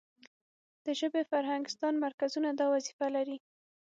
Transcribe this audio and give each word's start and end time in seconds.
د 0.85 0.87
ژبې 0.99 1.21
فرهنګستان 1.31 1.93
مرکزونه 2.05 2.49
دا 2.59 2.65
وظیفه 2.73 3.07
لري. 3.15 3.37